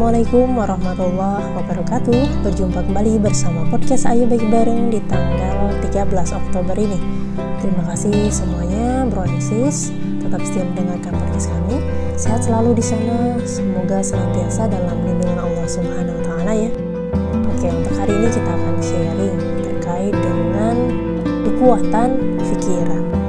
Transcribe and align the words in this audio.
Assalamualaikum 0.00 0.56
warahmatullahi 0.56 1.44
wabarakatuh. 1.60 2.40
Berjumpa 2.40 2.88
kembali 2.88 3.20
bersama 3.20 3.68
podcast 3.68 4.08
Ayo 4.08 4.24
Baik 4.24 4.48
Bareng 4.48 4.88
di 4.88 4.96
tanggal 5.04 5.76
13 5.76 6.40
Oktober 6.40 6.72
ini. 6.72 6.96
Terima 7.60 7.84
kasih 7.84 8.32
semuanya 8.32 9.04
bro 9.12 9.28
and 9.28 9.44
sis. 9.44 9.92
Tetap 10.24 10.40
setia 10.40 10.64
mendengarkan 10.64 11.12
podcast 11.20 11.52
kami. 11.52 11.84
Sehat 12.16 12.40
selalu 12.40 12.80
di 12.80 12.84
sana. 12.88 13.36
Semoga 13.44 14.00
senantiasa 14.00 14.72
dalam 14.72 15.04
lindungan 15.04 15.36
Allah 15.36 15.68
Subhanahu 15.68 16.16
Wa 16.16 16.24
Taala 16.32 16.52
ya. 16.56 16.72
Oke 17.52 17.68
untuk 17.68 17.92
hari 18.00 18.16
ini 18.16 18.28
kita 18.32 18.50
akan 18.56 18.76
sharing 18.80 19.36
Terkait 19.60 20.16
dengan 20.16 20.76
kekuatan 21.44 22.40
pikiran 22.40 23.19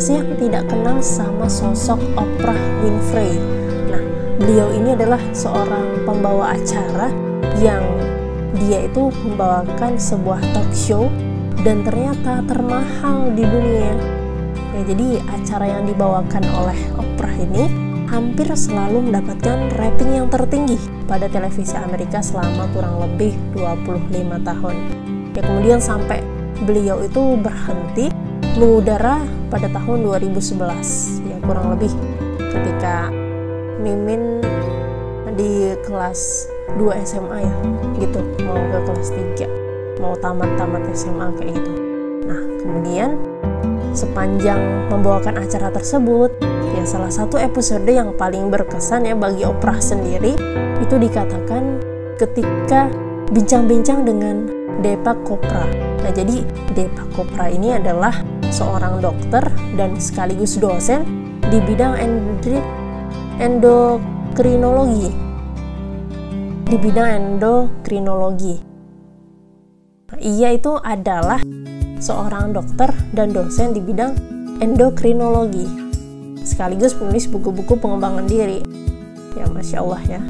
sih 0.00 0.16
yang 0.16 0.32
tidak 0.40 0.64
kenal 0.72 0.96
sama 1.04 1.44
sosok 1.44 2.00
Oprah 2.16 2.56
Winfrey? 2.80 3.36
Nah, 3.92 4.00
beliau 4.40 4.72
ini 4.72 4.96
adalah 4.96 5.20
seorang 5.36 6.08
pembawa 6.08 6.56
acara 6.56 7.12
yang 7.60 7.84
dia 8.56 8.88
itu 8.88 9.12
membawakan 9.12 10.00
sebuah 10.00 10.40
talk 10.56 10.72
show 10.72 11.12
dan 11.60 11.84
ternyata 11.84 12.40
termahal 12.48 13.28
di 13.36 13.44
dunia. 13.44 13.92
Ya, 14.72 14.80
jadi 14.88 15.20
acara 15.36 15.66
yang 15.68 15.84
dibawakan 15.84 16.44
oleh 16.56 16.80
Oprah 16.96 17.36
ini 17.36 17.68
hampir 18.08 18.48
selalu 18.56 19.12
mendapatkan 19.12 19.68
rating 19.76 20.10
yang 20.16 20.26
tertinggi 20.32 20.80
pada 21.04 21.28
televisi 21.28 21.76
Amerika 21.76 22.24
selama 22.24 22.66
kurang 22.72 23.04
lebih 23.04 23.36
25 23.52 24.48
tahun. 24.48 24.76
Ya 25.36 25.42
kemudian 25.44 25.78
sampai 25.78 26.24
beliau 26.64 27.04
itu 27.04 27.36
berhenti 27.38 28.10
mengudara 28.58 29.39
pada 29.50 29.66
tahun 29.68 30.06
2011 30.06 31.26
ya 31.26 31.36
kurang 31.42 31.74
lebih 31.74 31.90
ketika 32.38 33.10
Mimin 33.82 34.38
di 35.34 35.74
kelas 35.82 36.46
2 36.78 37.02
SMA 37.02 37.38
ya 37.42 37.54
gitu 37.98 38.20
mau 38.46 38.62
ke 38.70 38.78
kelas 38.86 39.08
3 39.42 40.00
mau 40.00 40.14
tamat-tamat 40.16 40.82
SMA 40.96 41.26
kayak 41.36 41.52
gitu. 41.60 41.72
Nah 42.24 42.40
kemudian 42.62 43.18
sepanjang 43.92 44.88
membawakan 44.88 45.42
acara 45.42 45.68
tersebut 45.74 46.30
ya 46.78 46.86
salah 46.86 47.10
satu 47.10 47.36
episode 47.36 47.84
yang 47.90 48.14
paling 48.14 48.48
berkesan 48.48 49.04
ya 49.04 49.18
bagi 49.18 49.42
Oprah 49.42 49.82
sendiri 49.82 50.38
itu 50.78 50.94
dikatakan 50.94 51.82
ketika 52.16 52.86
bincang-bincang 53.34 54.06
dengan 54.06 54.59
Deepak 54.80 55.28
Chopra. 55.28 55.68
Nah, 56.00 56.12
jadi 56.12 56.40
Deepak 56.72 57.12
Chopra 57.12 57.52
ini 57.52 57.76
adalah 57.76 58.16
seorang 58.48 59.04
dokter 59.04 59.44
dan 59.76 59.94
sekaligus 60.00 60.56
dosen 60.56 61.04
di 61.52 61.60
bidang 61.60 62.00
endokrinologi. 63.38 65.12
Di 66.66 66.76
bidang 66.80 67.08
endokrinologi. 67.08 68.56
Ia 70.20 70.52
itu 70.52 70.76
adalah 70.80 71.40
seorang 72.00 72.52
dokter 72.56 72.90
dan 73.12 73.32
dosen 73.36 73.72
di 73.76 73.80
bidang 73.80 74.16
endokrinologi. 74.60 75.64
Sekaligus 76.40 76.96
penulis 76.96 77.28
buku-buku 77.28 77.76
pengembangan 77.76 78.24
diri. 78.28 78.64
Ya, 79.38 79.46
masya 79.46 79.84
Allah 79.84 80.02
ya. 80.08 80.20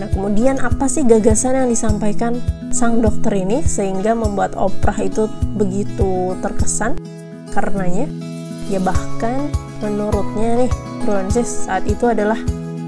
Nah, 0.00 0.08
kemudian 0.08 0.56
apa 0.64 0.88
sih 0.88 1.04
gagasan 1.04 1.60
yang 1.60 1.68
disampaikan 1.68 2.40
sang 2.72 3.04
dokter 3.04 3.36
ini 3.36 3.60
sehingga 3.60 4.16
membuat 4.16 4.56
Oprah 4.56 4.96
itu 4.96 5.28
begitu 5.60 6.32
terkesan? 6.40 6.96
Karenanya, 7.52 8.08
ya 8.72 8.80
bahkan 8.80 9.52
menurutnya 9.84 10.64
nih, 10.64 10.72
Francis 11.04 11.68
saat 11.68 11.84
itu 11.84 12.08
adalah 12.08 12.40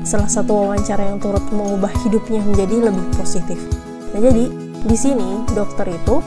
salah 0.08 0.30
satu 0.30 0.56
wawancara 0.56 1.04
yang 1.12 1.20
turut 1.20 1.44
mengubah 1.52 1.92
hidupnya 2.00 2.40
menjadi 2.48 2.88
lebih 2.88 3.04
positif. 3.12 3.60
Nah, 4.16 4.20
jadi 4.24 4.48
di 4.88 4.96
sini 4.96 5.44
dokter 5.52 5.92
itu 5.92 6.24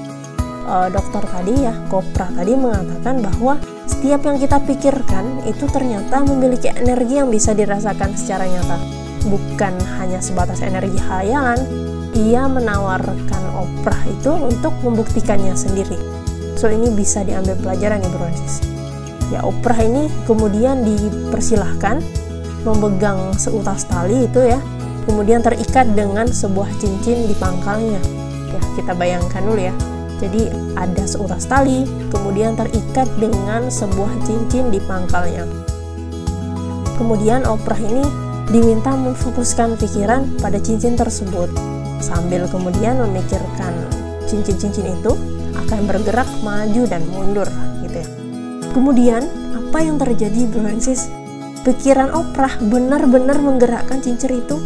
uh, 0.70 0.88
dokter 0.94 1.26
tadi 1.26 1.66
ya, 1.66 1.74
Kopra 1.90 2.30
tadi 2.30 2.54
mengatakan 2.54 3.26
bahwa 3.26 3.58
setiap 3.90 4.22
yang 4.22 4.38
kita 4.38 4.62
pikirkan 4.62 5.50
itu 5.50 5.66
ternyata 5.66 6.22
memiliki 6.22 6.70
energi 6.70 7.18
yang 7.18 7.34
bisa 7.34 7.58
dirasakan 7.58 8.14
secara 8.14 8.46
nyata 8.46 9.05
bukan 9.26 9.74
hanya 10.00 10.22
sebatas 10.22 10.62
energi 10.62 10.98
khayalan, 11.02 11.60
ia 12.16 12.48
menawarkan 12.48 13.44
Oprah 13.56 14.02
itu 14.08 14.32
untuk 14.32 14.72
membuktikannya 14.84 15.56
sendiri. 15.56 15.98
So 16.56 16.72
ini 16.72 16.92
bisa 16.92 17.24
diambil 17.24 17.60
pelajaran 17.60 18.00
nih 18.00 18.12
bro 18.12 18.28
Ya 19.34 19.40
Oprah 19.42 19.80
ini 19.82 20.08
kemudian 20.30 20.86
dipersilahkan 20.86 22.00
memegang 22.64 23.34
seutas 23.38 23.86
tali 23.86 24.26
itu 24.26 24.42
ya, 24.42 24.58
kemudian 25.06 25.42
terikat 25.42 25.86
dengan 25.94 26.30
sebuah 26.30 26.70
cincin 26.82 27.26
di 27.30 27.36
pangkalnya. 27.38 28.02
Ya 28.50 28.60
kita 28.78 28.94
bayangkan 28.94 29.42
dulu 29.44 29.62
ya. 29.62 29.76
Jadi 30.16 30.48
ada 30.80 31.04
seutas 31.04 31.44
tali, 31.44 31.84
kemudian 32.08 32.56
terikat 32.56 33.10
dengan 33.20 33.68
sebuah 33.68 34.12
cincin 34.24 34.72
di 34.72 34.80
pangkalnya. 34.80 35.44
Kemudian 36.96 37.44
Oprah 37.44 37.78
ini 37.78 38.25
diminta 38.50 38.94
memfokuskan 38.94 39.74
pikiran 39.82 40.38
pada 40.38 40.62
cincin 40.62 40.94
tersebut 40.94 41.50
sambil 41.98 42.46
kemudian 42.46 43.02
memikirkan 43.02 43.74
cincin-cincin 44.30 44.86
itu 44.94 45.14
akan 45.56 45.90
bergerak 45.90 46.28
maju 46.46 46.84
dan 46.86 47.02
mundur 47.10 47.48
gitu 47.82 47.98
ya. 48.06 48.08
Kemudian 48.76 49.24
apa 49.56 49.78
yang 49.82 49.98
terjadi 49.98 50.46
Francis? 50.52 51.10
Pikiran 51.66 52.14
Oprah 52.14 52.62
benar-benar 52.62 53.42
menggerakkan 53.42 53.98
cincin 53.98 54.38
itu 54.38 54.62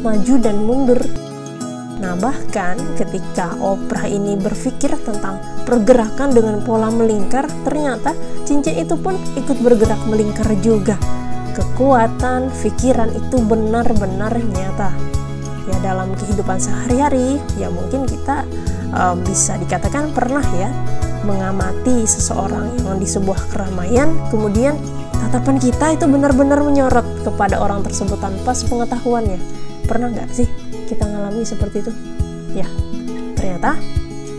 maju 0.00 0.34
dan 0.40 0.56
mundur. 0.64 1.00
Nah, 2.00 2.16
bahkan 2.16 2.80
ketika 2.96 3.52
Oprah 3.60 4.08
ini 4.08 4.40
berpikir 4.40 4.96
tentang 5.04 5.36
pergerakan 5.68 6.32
dengan 6.32 6.64
pola 6.64 6.88
melingkar, 6.88 7.44
ternyata 7.68 8.16
cincin 8.48 8.80
itu 8.80 8.96
pun 8.96 9.20
ikut 9.36 9.60
bergerak 9.60 10.00
melingkar 10.08 10.48
juga 10.64 10.96
kekuatan 11.54 12.50
pikiran 12.50 13.10
itu 13.14 13.36
benar-benar 13.42 14.32
nyata. 14.38 14.90
Ya 15.68 15.76
dalam 15.84 16.16
kehidupan 16.16 16.58
sehari-hari 16.58 17.38
ya 17.60 17.70
mungkin 17.70 18.08
kita 18.08 18.42
um, 18.90 19.22
bisa 19.22 19.54
dikatakan 19.60 20.10
pernah 20.10 20.42
ya 20.56 20.72
mengamati 21.22 22.08
seseorang 22.08 22.80
yang 22.80 22.96
di 22.96 23.04
sebuah 23.04 23.52
keramaian 23.52 24.16
kemudian 24.32 24.74
tatapan 25.12 25.60
kita 25.60 25.94
itu 25.94 26.08
benar-benar 26.08 26.64
menyorot 26.64 27.04
kepada 27.22 27.60
orang 27.60 27.84
tersebut 27.84 28.18
tanpa 28.18 28.56
sepengetahuannya. 28.56 29.38
Pernah 29.84 30.08
nggak 30.10 30.28
sih 30.32 30.48
kita 30.88 31.06
ngalami 31.06 31.44
seperti 31.44 31.86
itu? 31.86 31.92
Ya 32.56 32.66
ternyata 33.36 33.76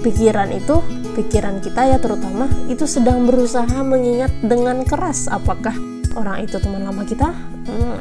pikiran 0.01 0.50
itu 0.50 0.81
pikiran 1.13 1.61
kita 1.61 1.95
ya 1.95 1.97
terutama 2.01 2.50
itu 2.69 2.89
sedang 2.89 3.29
berusaha 3.29 3.85
mengingat 3.85 4.33
dengan 4.41 4.81
keras 4.81 5.29
apakah 5.29 5.73
orang 6.16 6.44
itu 6.44 6.55
teman 6.59 6.83
lama 6.83 7.03
kita 7.07 7.31
hmm, 7.67 7.99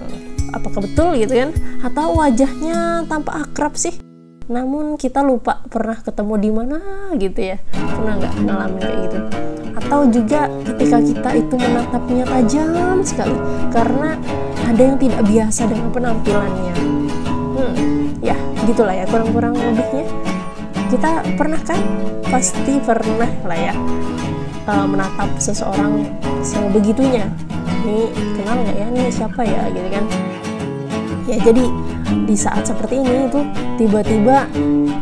apakah 0.54 0.82
betul 0.84 1.14
gitu 1.16 1.32
kan? 1.34 1.50
Atau 1.82 2.18
wajahnya 2.18 3.06
tampak 3.06 3.48
akrab 3.48 3.74
sih? 3.78 3.94
Namun 4.50 4.98
kita 4.98 5.22
lupa 5.22 5.62
pernah 5.70 5.94
ketemu 5.94 6.34
di 6.42 6.50
mana 6.50 6.78
gitu 7.14 7.54
ya. 7.54 7.56
Pernah 7.70 8.12
nggak 8.18 8.34
ngalamin 8.46 8.82
kayak 8.82 8.98
gitu? 9.06 9.18
Atau 9.78 10.00
juga 10.10 10.40
ketika 10.66 10.98
kita 10.98 11.30
itu 11.38 11.54
menatapnya 11.54 12.24
tajam 12.26 12.96
sekali 13.06 13.36
karena 13.70 14.18
ada 14.66 14.82
yang 14.82 14.98
tidak 14.98 15.22
biasa 15.26 15.62
dengan 15.70 15.88
penampilannya. 15.94 16.74
Hmm, 17.54 17.74
ya 18.22 18.36
gitulah 18.66 18.94
ya 18.94 19.06
kurang-kurang 19.06 19.54
lebihnya. 19.54 20.06
Kita 20.90 21.22
pernah 21.38 21.60
kan? 21.62 21.78
Pasti 22.30 22.78
pernah 22.78 23.30
lah 23.42 23.58
ya 23.58 23.74
uh, 24.70 24.86
menatap 24.86 25.30
seseorang 25.42 26.06
sebegitunya 26.46 27.26
ini 27.84 28.12
kenal 28.36 28.56
nggak 28.60 28.76
ya? 28.76 28.86
Ini 28.92 29.02
siapa 29.12 29.40
ya? 29.44 29.62
Gitu 29.72 29.88
kan. 29.88 30.04
Ya 31.28 31.36
jadi 31.40 31.64
di 32.26 32.34
saat 32.34 32.66
seperti 32.66 33.06
ini 33.06 33.30
itu 33.30 33.40
tiba-tiba 33.78 34.50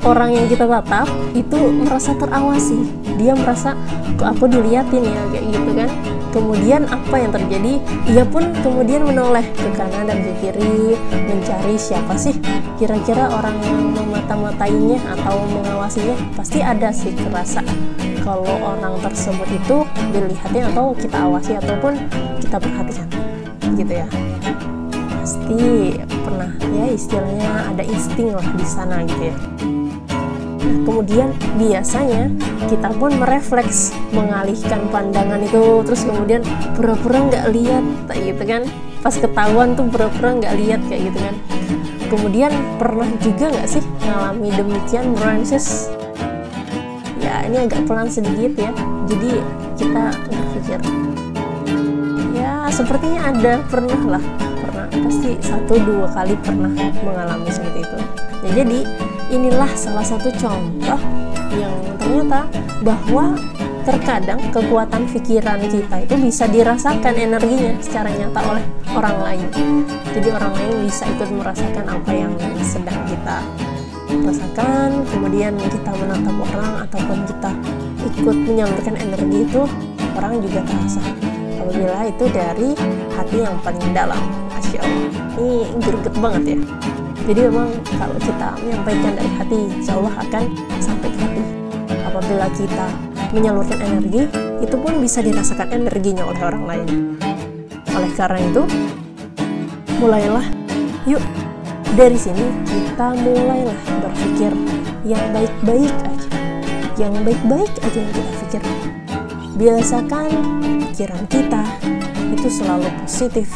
orang 0.05 0.31
yang 0.37 0.47
kita 0.47 0.69
tatap 0.69 1.09
itu 1.33 1.59
merasa 1.73 2.13
terawasi. 2.17 2.79
Dia 3.19 3.33
merasa 3.35 3.75
kok 4.15 4.29
aku 4.37 4.47
diliatin 4.47 5.03
ya? 5.03 5.23
Kayak 5.33 5.45
gitu 5.51 5.71
kan. 5.75 5.91
Kemudian 6.29 6.85
apa 6.93 7.17
yang 7.17 7.33
terjadi? 7.33 7.81
Ia 8.13 8.25
pun 8.29 8.53
kemudian 8.61 9.09
menoleh 9.09 9.49
ke 9.57 9.69
kanan 9.73 10.07
dan 10.07 10.21
ke 10.21 10.33
kiri 10.45 10.95
mencari 11.09 11.81
siapa 11.81 12.15
sih 12.21 12.37
kira-kira 12.77 13.33
orang 13.33 13.57
yang 13.65 13.97
memata-matainya 13.97 15.01
atau 15.19 15.41
mengawasinya. 15.49 16.15
Pasti 16.37 16.61
ada 16.61 16.93
sih 16.93 17.17
kerasa 17.17 17.65
kalau 18.29 18.45
orang 18.61 19.01
tersebut 19.01 19.49
itu 19.49 19.77
dilihatin 20.13 20.69
atau 20.69 20.93
kita 20.93 21.17
awasi 21.17 21.57
ataupun 21.57 21.97
kita 22.49 22.57
perhatikan 22.65 23.09
gitu 23.77 23.93
ya. 23.93 24.09
Pasti 25.21 25.61
pernah 26.25 26.49
ya 26.73 26.87
istilahnya 26.97 27.51
ada 27.69 27.85
insting 27.85 28.33
lah 28.33 28.49
di 28.57 28.65
sana 28.65 29.05
gitu 29.05 29.29
ya. 29.29 29.37
Nah, 30.59 30.79
kemudian 30.89 31.29
biasanya 31.61 32.33
kita 32.73 32.89
pun 32.97 33.13
merefleks 33.21 33.93
mengalihkan 34.17 34.89
pandangan 34.89 35.45
itu 35.45 35.85
terus 35.85 36.09
kemudian 36.09 36.41
pura-pura 36.73 37.29
nggak 37.29 37.47
lihat 37.53 37.85
gitu 38.17 38.43
kan. 38.49 38.65
Pas 39.05 39.13
ketahuan 39.13 39.77
tuh 39.77 39.85
pura-pura 39.93 40.41
nggak 40.41 40.55
lihat 40.57 40.81
kayak 40.89 41.13
gitu 41.13 41.19
kan. 41.21 41.37
Kemudian 42.09 42.53
pernah 42.81 43.13
juga 43.21 43.53
nggak 43.53 43.69
sih 43.69 43.85
ngalami 44.09 44.49
demikian 44.57 45.13
Francis 45.21 45.93
ya 47.21 47.45
ini 47.45 47.61
agak 47.69 47.85
pelan 47.85 48.09
sedikit 48.09 48.57
ya. 48.57 48.73
Jadi 49.05 49.37
kita 49.77 50.17
berpikir 50.33 50.81
sepertinya 52.71 53.33
ada 53.33 53.61
pernah 53.67 54.19
lah. 54.19 54.25
Pernah. 54.63 54.87
Pasti 54.89 55.31
satu 55.41 55.75
dua 55.83 56.07
kali 56.13 56.35
pernah 56.41 56.73
mengalami 57.03 57.49
seperti 57.51 57.85
itu. 57.85 57.99
Ya, 58.47 58.51
jadi 58.65 58.79
inilah 59.35 59.71
salah 59.75 60.05
satu 60.05 60.33
contoh 60.39 61.01
yang 61.57 61.75
ternyata 61.99 62.49
bahwa 62.85 63.37
terkadang 63.85 64.41
kekuatan 64.53 65.09
pikiran 65.09 65.65
kita 65.65 66.05
itu 66.05 66.15
bisa 66.21 66.45
dirasakan 66.45 67.15
energinya 67.17 67.73
secara 67.81 68.13
nyata 68.13 68.41
oleh 68.45 68.65
orang 68.93 69.17
lain. 69.25 69.49
Jadi 70.13 70.29
orang 70.29 70.53
lain 70.53 70.77
bisa 70.85 71.09
ikut 71.09 71.29
merasakan 71.33 71.85
apa 71.89 72.13
yang 72.13 72.33
sedang 72.61 73.01
kita 73.09 73.41
rasakan 74.09 75.05
kemudian 75.13 75.53
kita 75.69 75.91
menatap 75.93 76.37
orang 76.53 76.73
ataupun 76.89 77.19
kita 77.29 77.51
ikut 78.17 78.37
menyalurkan 78.49 78.97
energi 78.97 79.45
itu 79.45 79.63
orang 80.17 80.41
juga 80.41 80.61
terasa 80.65 81.03
apabila 81.59 82.07
itu 82.07 82.25
dari 82.31 82.69
hati 83.11 83.37
yang 83.43 83.59
paling 83.67 83.91
dalam. 83.91 84.23
Masya 84.55 84.79
Allah. 84.79 85.11
Ini 85.39 85.59
greget 85.83 86.15
banget 86.23 86.43
ya. 86.55 86.59
Jadi 87.29 87.41
memang 87.51 87.69
kalau 87.99 88.17
kita 88.23 88.49
menyampaikan 88.63 89.13
dari 89.19 89.31
hati 89.37 89.59
insya 89.75 89.93
Allah 89.99 90.15
akan 90.23 90.45
sampai 90.79 91.09
ke 91.11 91.19
hati. 91.19 91.43
Apabila 92.07 92.47
kita 92.55 92.87
menyalurkan 93.35 93.79
energi 93.85 94.23
itu 94.63 94.77
pun 94.79 95.03
bisa 95.03 95.21
dirasakan 95.21 95.69
energinya 95.75 96.25
oleh 96.25 96.43
orang 96.47 96.65
lain. 96.65 96.89
Oleh 97.93 98.11
karena 98.15 98.39
itu 98.39 98.63
mulailah 99.99 100.47
yuk. 101.05 101.21
Dari 101.99 102.15
sini 102.15 102.47
kita 102.71 103.19
mulailah 103.19 103.79
berpikir 104.07 104.55
yang 105.03 105.25
baik-baik 105.35 105.91
aja. 105.91 106.29
Yang 106.99 107.15
baik-baik 107.27 107.73
aja 107.83 107.99
yang 107.99 108.13
kita 108.15 108.33
pikir 108.47 108.63
biasakan 109.59 110.31
pikiran 110.87 111.27
kita 111.27 111.67
itu 112.31 112.47
selalu 112.47 112.87
positif 113.03 113.51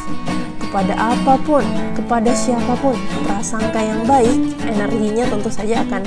kepada 0.58 0.98
apa 0.98 1.38
pun, 1.46 1.62
kepada 1.94 2.34
siapa 2.34 2.74
pun, 2.82 2.98
prasangka 3.22 3.78
yang 3.78 4.02
baik, 4.02 4.34
energinya 4.66 5.30
tentu 5.30 5.46
saja 5.46 5.86
akan 5.86 6.02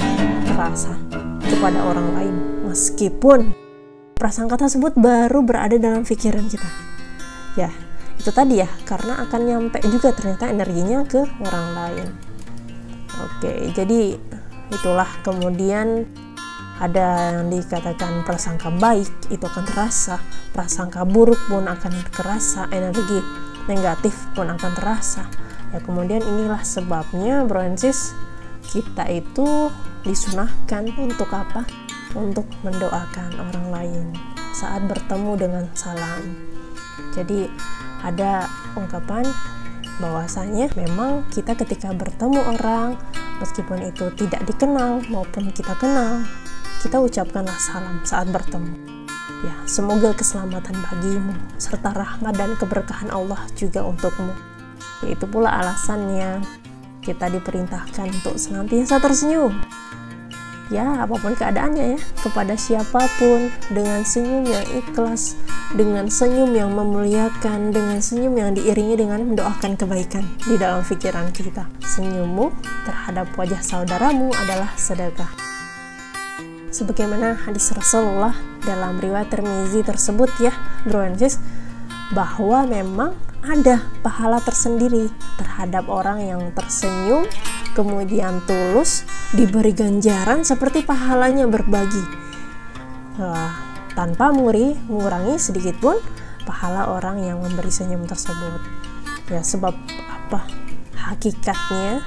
terasa 0.52 1.00
kepada 1.48 1.80
orang 1.80 2.08
lain, 2.12 2.36
meskipun 2.68 3.56
prasangka 4.20 4.68
tersebut 4.68 5.00
baru 5.00 5.40
berada 5.48 5.80
dalam 5.80 6.04
pikiran 6.04 6.44
kita. 6.52 6.68
Ya, 7.56 7.72
itu 8.20 8.36
tadi 8.36 8.60
ya, 8.60 8.68
karena 8.84 9.24
akan 9.24 9.42
nyampe 9.48 9.80
juga 9.88 10.12
ternyata 10.12 10.52
energinya 10.52 11.08
ke 11.08 11.24
orang 11.40 11.68
lain. 11.72 12.08
Oke, 13.16 13.72
jadi 13.72 14.20
itulah 14.76 15.08
kemudian 15.24 16.04
ada 16.76 17.40
yang 17.40 17.48
dikatakan 17.48 18.28
prasangka 18.28 18.68
baik 18.68 19.08
itu 19.32 19.44
akan 19.48 19.64
terasa, 19.64 20.20
prasangka 20.52 21.08
buruk 21.08 21.40
pun 21.48 21.64
akan 21.64 21.94
terasa, 22.12 22.68
energi 22.76 23.24
negatif 23.72 24.12
pun 24.36 24.52
akan 24.52 24.72
terasa. 24.76 25.24
Ya 25.72 25.80
kemudian 25.80 26.20
inilah 26.20 26.60
sebabnya 26.68 27.48
Francis 27.48 28.12
kita 28.76 29.08
itu 29.08 29.72
disunahkan 30.04 30.92
untuk 31.00 31.32
apa? 31.32 31.64
Untuk 32.16 32.48
mendoakan 32.64 33.40
orang 33.40 33.68
lain 33.72 34.06
saat 34.56 34.84
bertemu 34.88 35.32
dengan 35.36 35.64
salam. 35.76 36.24
Jadi 37.16 37.48
ada 38.04 38.48
ungkapan 38.76 39.24
bahwasanya 40.00 40.72
memang 40.76 41.24
kita 41.32 41.56
ketika 41.56 41.92
bertemu 41.96 42.40
orang 42.60 43.00
meskipun 43.40 43.80
itu 43.88 44.12
tidak 44.20 44.44
dikenal 44.48 45.04
maupun 45.08 45.52
kita 45.56 45.72
kenal 45.80 46.24
kita 46.86 47.02
ucapkanlah 47.02 47.58
salam 47.58 47.98
saat 48.06 48.30
bertemu. 48.30 48.70
Ya, 49.42 49.58
semoga 49.66 50.14
keselamatan 50.14 50.78
bagimu 50.86 51.34
serta 51.58 51.90
rahmat 51.98 52.38
dan 52.38 52.54
keberkahan 52.62 53.10
Allah 53.10 53.42
juga 53.58 53.82
untukmu. 53.82 54.30
Itu 55.02 55.26
pula 55.26 55.50
alasannya 55.50 56.46
kita 57.02 57.34
diperintahkan 57.34 58.22
untuk 58.22 58.38
senantiasa 58.38 59.02
tersenyum. 59.02 59.58
Ya, 60.70 61.02
apa 61.02 61.18
pun 61.18 61.34
keadaannya 61.34 61.98
ya, 61.98 62.00
kepada 62.22 62.54
siapa 62.58 63.06
pun 63.18 63.50
dengan 63.70 64.02
senyum 64.02 64.46
yang 64.50 64.66
ikhlas, 64.78 65.38
dengan 65.78 66.10
senyum 66.10 66.54
yang 66.58 66.74
memuliakan, 66.74 67.70
dengan 67.70 68.02
senyum 68.02 68.34
yang 68.34 68.54
diiringi 68.54 68.98
dengan 68.98 69.26
mendoakan 69.26 69.78
kebaikan 69.78 70.26
di 70.46 70.58
dalam 70.58 70.82
pikiran 70.82 71.30
kita. 71.34 71.70
Senyummu 71.86 72.50
terhadap 72.86 73.30
wajah 73.38 73.62
saudaramu 73.62 74.34
adalah 74.34 74.74
sedekah 74.74 75.45
sebagaimana 76.76 77.40
hadis 77.48 77.72
Rasulullah 77.72 78.36
dalam 78.68 79.00
riwayat 79.00 79.32
Tirmizi 79.32 79.80
tersebut 79.80 80.28
ya 80.44 80.52
bro 80.84 81.08
bahwa 82.12 82.68
memang 82.68 83.16
ada 83.48 83.80
pahala 84.04 84.44
tersendiri 84.44 85.08
terhadap 85.40 85.88
orang 85.88 86.20
yang 86.20 86.42
tersenyum 86.52 87.24
kemudian 87.72 88.44
tulus 88.44 89.08
diberi 89.32 89.72
ganjaran 89.72 90.44
seperti 90.44 90.84
pahalanya 90.84 91.48
berbagi. 91.48 92.04
Wah, 93.20 93.56
tanpa 93.96 94.36
muri 94.36 94.76
mengurangi 94.92 95.40
sedikit 95.40 95.80
pun 95.80 95.96
pahala 96.44 96.92
orang 96.92 97.24
yang 97.24 97.40
memberi 97.40 97.72
senyum 97.72 98.04
tersebut. 98.04 98.60
Ya 99.32 99.42
sebab 99.42 99.74
apa? 100.10 100.46
Hakikatnya 100.96 102.02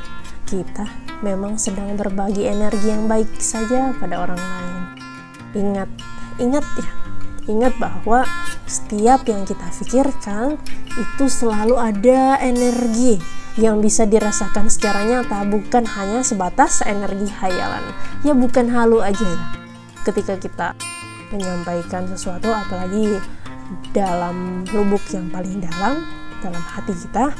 kita 0.49 1.08
memang 1.21 1.59
sedang 1.59 1.95
berbagi 1.99 2.47
energi 2.47 2.89
yang 2.91 3.11
baik 3.11 3.29
saja 3.39 3.95
pada 3.99 4.23
orang 4.23 4.39
lain. 4.39 4.83
Ingat, 5.57 5.91
ingat 6.39 6.65
ya, 6.79 6.91
ingat 7.49 7.75
bahwa 7.81 8.23
setiap 8.69 9.25
yang 9.27 9.43
kita 9.49 9.67
pikirkan 9.81 10.61
itu 10.95 11.25
selalu 11.27 11.75
ada 11.81 12.37
energi 12.43 13.19
yang 13.59 13.83
bisa 13.83 14.07
dirasakan 14.07 14.71
secara 14.71 15.03
nyata, 15.03 15.43
bukan 15.51 15.83
hanya 15.83 16.23
sebatas 16.23 16.79
energi 16.87 17.27
hayalan. 17.43 17.83
Ya 18.23 18.33
bukan 18.37 18.71
halu 18.71 19.03
aja 19.03 19.27
ya. 19.27 19.43
Ketika 20.07 20.39
kita 20.39 20.69
menyampaikan 21.35 22.07
sesuatu 22.07 22.55
apalagi 22.55 23.19
dalam 23.93 24.65
lubuk 24.73 25.03
yang 25.13 25.29
paling 25.29 25.61
dalam 25.61 26.07
dalam 26.41 26.63
hati 26.63 26.95
kita 26.95 27.35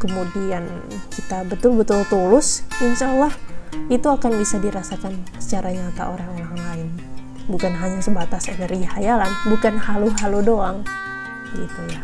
kemudian 0.00 0.64
kita 1.12 1.44
betul-betul 1.44 2.02
tulus, 2.08 2.64
insya 2.80 3.12
Allah 3.12 3.32
itu 3.92 4.08
akan 4.08 4.32
bisa 4.40 4.56
dirasakan 4.58 5.20
secara 5.36 5.70
nyata 5.70 6.10
oleh 6.10 6.26
orang 6.26 6.56
lain. 6.56 6.88
Bukan 7.46 7.70
hanya 7.76 8.00
sebatas 8.00 8.48
energi 8.48 8.88
hayalan, 8.88 9.30
bukan 9.46 9.76
halu-halu 9.76 10.40
doang, 10.40 10.82
gitu 11.54 11.80
ya. 11.92 12.02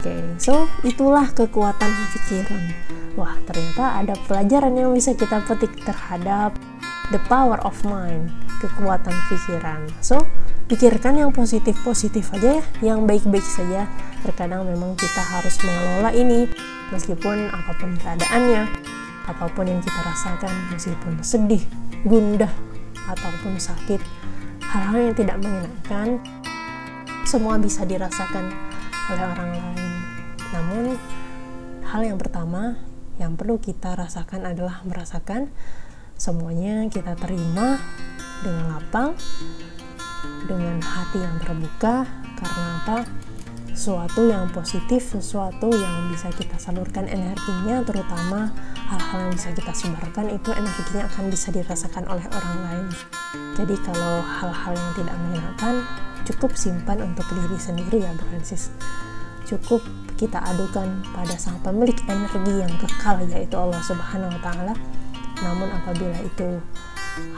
Oke, 0.00 0.12
okay, 0.12 0.22
so 0.36 0.68
itulah 0.84 1.24
kekuatan 1.32 1.88
pikiran. 2.12 2.74
Wah, 3.14 3.38
ternyata 3.46 4.04
ada 4.04 4.14
pelajaran 4.26 4.74
yang 4.74 4.90
bisa 4.92 5.14
kita 5.14 5.40
petik 5.46 5.72
terhadap 5.86 6.52
the 7.14 7.20
power 7.30 7.56
of 7.64 7.76
mind, 7.86 8.28
kekuatan 8.60 9.14
pikiran. 9.32 9.86
So, 10.04 10.24
pikirkan 10.64 11.20
yang 11.20 11.30
positif-positif 11.30 12.32
aja 12.32 12.60
ya, 12.60 12.64
yang 12.94 13.04
baik-baik 13.04 13.44
saja. 13.44 13.84
Terkadang 14.24 14.64
memang 14.64 14.96
kita 14.96 15.20
harus 15.20 15.56
mengelola 15.60 16.10
ini 16.16 16.48
meskipun 16.92 17.52
apa 17.52 17.72
pun 17.76 17.96
keadaannya, 18.00 18.62
apa 19.28 19.46
pun 19.52 19.68
yang 19.68 19.80
kita 19.84 20.00
rasakan, 20.00 20.52
meskipun 20.72 21.12
sedih, 21.20 21.62
gundah, 22.08 22.52
ataupun 23.08 23.60
sakit, 23.60 24.00
hal-hal 24.64 25.12
yang 25.12 25.14
tidak 25.16 25.36
menyenangkan, 25.40 26.20
semua 27.28 27.60
bisa 27.60 27.84
dirasakan 27.84 28.52
oleh 29.12 29.24
orang 29.24 29.50
lain. 29.52 29.92
Namun, 30.52 30.84
hal 31.84 32.00
yang 32.04 32.16
pertama 32.16 32.80
yang 33.20 33.36
perlu 33.36 33.60
kita 33.60 33.94
rasakan 33.94 34.48
adalah 34.48 34.82
merasakan 34.82 35.52
semuanya 36.14 36.86
kita 36.88 37.18
terima 37.18 37.78
dengan 38.42 38.76
lapang, 38.76 39.18
dengan 40.44 40.80
hati 40.82 41.18
yang 41.22 41.36
terbuka, 41.40 42.04
karena 42.38 42.64
apa? 42.84 42.98
sesuatu 43.74 44.30
yang 44.30 44.46
positif, 44.54 45.02
sesuatu 45.02 45.66
yang 45.66 46.06
bisa 46.06 46.30
kita 46.30 46.54
salurkan 46.62 47.10
energinya, 47.10 47.82
terutama 47.82 48.54
hal-hal 48.86 49.28
yang 49.28 49.34
bisa 49.34 49.50
kita 49.50 49.74
sebarkan 49.74 50.30
itu 50.30 50.54
energinya 50.54 51.10
akan 51.10 51.24
bisa 51.26 51.50
dirasakan 51.50 52.06
oleh 52.06 52.22
orang 52.30 52.56
lain. 52.70 52.86
Jadi 53.58 53.74
kalau 53.82 54.22
hal-hal 54.22 54.72
yang 54.78 54.92
tidak 54.94 55.16
menyenangkan, 55.26 55.74
cukup 56.22 56.54
simpan 56.54 57.02
untuk 57.02 57.26
diri 57.34 57.58
sendiri 57.58 57.98
ya 58.06 58.14
Francis. 58.14 58.70
Cukup 59.44 59.82
kita 60.14 60.38
adukan 60.38 61.02
pada 61.10 61.34
sang 61.34 61.58
pemilik 61.60 61.98
energi 62.06 62.54
yang 62.54 62.72
kekal 62.78 63.18
yaitu 63.26 63.58
Allah 63.58 63.82
Subhanahu 63.82 64.30
wa 64.30 64.40
taala. 64.40 64.74
Namun 65.42 65.68
apabila 65.74 66.18
itu 66.22 66.62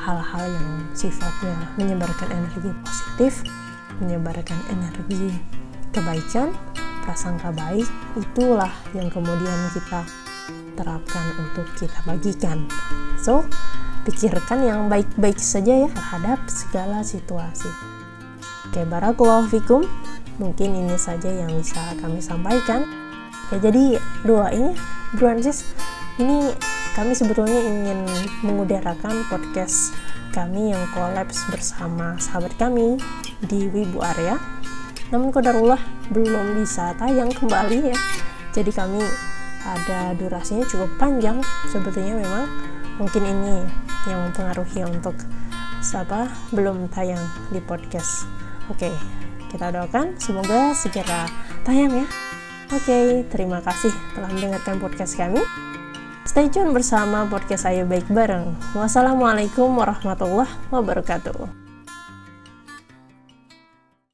hal-hal 0.00 0.44
yang 0.48 0.68
sifatnya 0.96 1.56
menyebarkan 1.76 2.28
energi 2.32 2.70
positif, 2.84 3.32
menyebarkan 4.00 4.56
energi 4.72 5.36
kebaikan, 5.92 6.52
prasangka 7.04 7.52
baik 7.52 7.88
itulah 8.18 8.72
yang 8.92 9.08
kemudian 9.12 9.70
kita 9.72 10.04
terapkan 10.76 11.26
untuk 11.40 11.64
kita 11.80 11.96
bagikan. 12.04 12.68
So 13.20 13.44
pikirkan 14.04 14.62
yang 14.62 14.80
baik-baik 14.86 15.40
saja 15.40 15.86
ya 15.86 15.88
terhadap 15.90 16.38
segala 16.46 17.02
situasi. 17.02 17.70
Oke 18.68 18.84
barakallahu 18.84 19.48
fikum. 19.50 19.82
Mungkin 20.36 20.76
ini 20.76 20.96
saja 21.00 21.32
yang 21.32 21.48
bisa 21.56 21.80
kami 21.96 22.20
sampaikan. 22.20 22.84
Ya 23.48 23.56
jadi 23.62 23.96
doa 24.26 24.52
ini 24.52 24.76
bro 25.16 25.32
ini 26.16 26.52
kami 26.96 27.12
sebetulnya 27.12 27.60
ingin 27.60 28.08
mengudarakan 28.40 29.28
podcast 29.28 29.92
kami 30.32 30.72
yang 30.72 30.80
kolaps 30.96 31.44
bersama 31.52 32.16
sahabat 32.16 32.56
kami 32.56 32.96
di 33.44 33.68
Wibu 33.68 34.00
Area. 34.00 34.40
Namun 35.12 35.28
kodarullah 35.28 35.78
belum 36.08 36.56
bisa 36.56 36.96
tayang 36.96 37.28
kembali 37.36 37.92
ya. 37.92 37.98
Jadi 38.56 38.72
kami 38.72 39.04
ada 39.68 40.16
durasinya 40.16 40.64
cukup 40.64 40.88
panjang 40.96 41.44
sebetulnya 41.68 42.16
memang. 42.16 42.48
Mungkin 42.96 43.28
ini 43.28 43.60
yang 44.08 44.32
mempengaruhi 44.32 44.88
untuk 44.88 45.20
siapa 45.84 46.32
belum 46.56 46.88
tayang 46.88 47.20
di 47.52 47.60
podcast. 47.60 48.24
Oke 48.72 48.88
kita 49.52 49.68
doakan 49.68 50.16
semoga 50.16 50.72
segera 50.72 51.28
tayang 51.60 51.92
ya. 51.92 52.06
Oke 52.72 53.28
terima 53.28 53.60
kasih 53.60 53.92
telah 54.16 54.32
mendengarkan 54.32 54.80
podcast 54.80 55.12
kami 55.20 55.44
Stay 56.26 56.50
tune 56.50 56.74
bersama 56.74 57.22
podcast 57.30 57.70
Ayo 57.70 57.86
Baik 57.86 58.10
Bareng. 58.10 58.58
Wassalamualaikum 58.74 59.70
warahmatullahi 59.78 60.50
wabarakatuh. 60.74 61.65